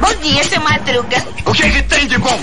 [0.00, 1.16] Bom dia, seu Madruga.
[1.44, 2.38] O que, que tem de bom?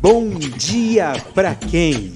[0.00, 2.12] Bom dia pra quem?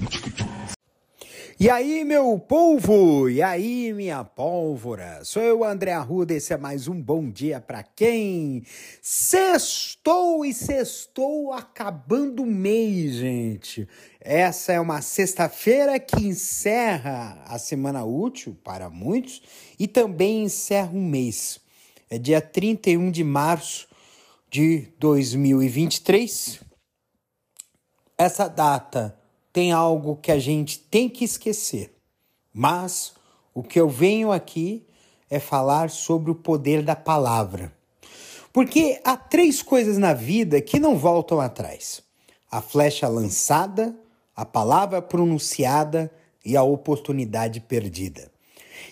[1.61, 3.29] E aí, meu povo?
[3.29, 5.25] E aí, minha pólvora?
[5.25, 8.63] Sou eu, André Arruda, esse é mais um Bom Dia Pra Quem?
[9.01, 13.85] Sextou e sextou acabando o mês, gente.
[14.21, 19.41] Essa é uma sexta-feira que encerra a semana útil para muitos
[19.77, 21.59] e também encerra um mês.
[22.09, 23.85] É dia 31 de março
[24.49, 26.61] de 2023.
[28.17, 29.18] Essa data
[29.51, 31.93] tem algo que a gente tem que esquecer.
[32.53, 33.13] Mas
[33.53, 34.85] o que eu venho aqui
[35.29, 37.71] é falar sobre o poder da palavra.
[38.51, 42.01] Porque há três coisas na vida que não voltam atrás:
[42.49, 43.95] a flecha lançada,
[44.35, 46.11] a palavra pronunciada
[46.43, 48.31] e a oportunidade perdida.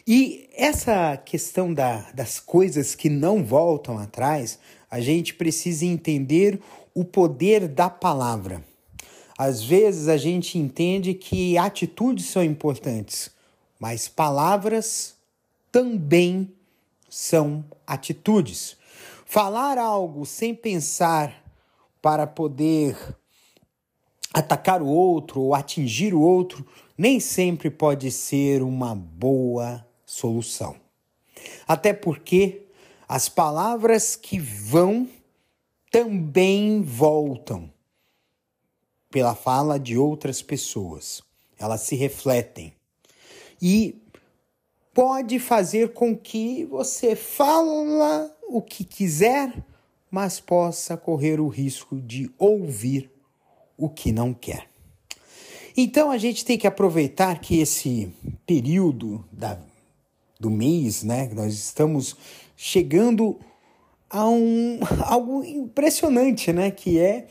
[0.05, 6.59] E essa questão da, das coisas que não voltam atrás, a gente precisa entender
[6.93, 8.63] o poder da palavra.
[9.37, 13.29] Às vezes a gente entende que atitudes são importantes,
[13.79, 15.15] mas palavras
[15.71, 16.51] também
[17.07, 18.75] são atitudes.
[19.25, 21.43] Falar algo sem pensar
[22.01, 22.97] para poder
[24.33, 26.65] atacar o outro ou atingir o outro
[26.97, 30.75] nem sempre pode ser uma boa solução.
[31.67, 32.63] Até porque
[33.07, 35.07] as palavras que vão
[35.91, 37.71] também voltam
[39.09, 41.21] pela fala de outras pessoas.
[41.57, 42.73] Elas se refletem.
[43.61, 44.01] E
[44.93, 49.53] pode fazer com que você fala o que quiser,
[50.09, 53.11] mas possa correr o risco de ouvir
[53.77, 54.67] o que não quer.
[55.75, 58.11] Então a gente tem que aproveitar que esse
[58.45, 59.59] período da,
[60.39, 62.15] do mês, né, nós estamos
[62.55, 63.39] chegando
[64.09, 67.27] a um algo impressionante, né, que é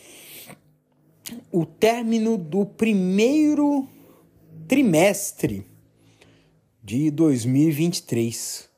[1.50, 3.86] o término do primeiro
[4.68, 5.66] trimestre
[6.82, 8.68] de 2023.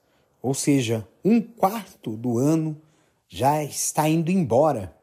[0.41, 2.81] Ou seja, um quarto do ano
[3.29, 4.97] já está indo embora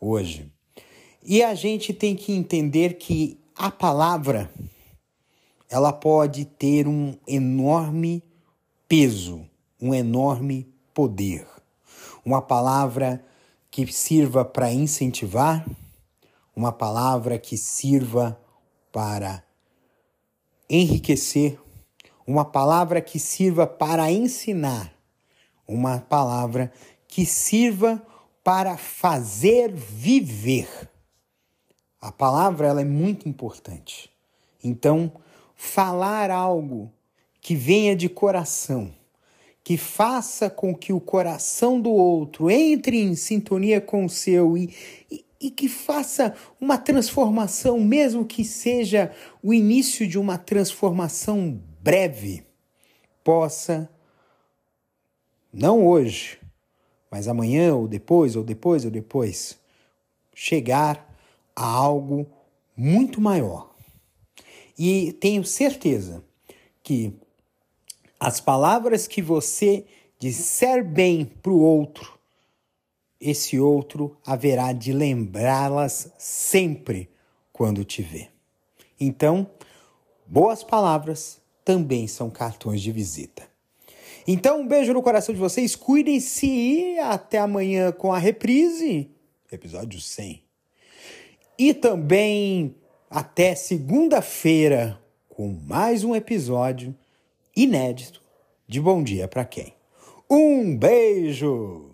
[0.00, 0.52] hoje.
[1.22, 4.50] E a gente tem que entender que a palavra
[5.70, 8.22] ela pode ter um enorme
[8.86, 9.48] peso,
[9.80, 11.46] um enorme poder.
[12.24, 13.24] Uma palavra
[13.70, 15.66] que sirva para incentivar,
[16.54, 18.38] uma palavra que sirva
[18.92, 19.42] para
[20.68, 21.58] enriquecer,
[22.26, 24.92] uma palavra que sirva para ensinar,
[25.66, 26.72] uma palavra
[27.08, 28.02] que sirva
[28.42, 30.68] para fazer viver.
[32.00, 34.10] A palavra ela é muito importante.
[34.62, 35.12] Então,
[35.54, 36.92] falar algo
[37.40, 38.94] que venha de coração,
[39.62, 44.74] que faça com que o coração do outro entre em sintonia com o seu e,
[45.10, 49.12] e, e que faça uma transformação, mesmo que seja
[49.42, 52.44] o início de uma transformação breve,
[53.22, 53.90] possa,
[55.52, 56.38] não hoje,
[57.10, 59.58] mas amanhã ou depois, ou depois, ou depois,
[60.34, 61.14] chegar
[61.54, 62.26] a algo
[62.76, 63.74] muito maior.
[64.78, 66.24] E tenho certeza
[66.82, 67.14] que
[68.18, 69.84] as palavras que você
[70.18, 72.18] disser bem para o outro
[73.24, 77.08] esse outro haverá de lembrá-las sempre
[77.50, 78.28] quando te vê.
[79.00, 79.50] Então,
[80.26, 83.42] boas palavras também são cartões de visita.
[84.26, 89.10] Então, um beijo no coração de vocês, cuidem-se e até amanhã com a reprise,
[89.50, 90.42] episódio 100.
[91.58, 92.74] E também
[93.08, 96.94] até segunda-feira com mais um episódio
[97.56, 98.22] inédito
[98.66, 99.72] de Bom Dia para Quem.
[100.28, 101.93] Um beijo!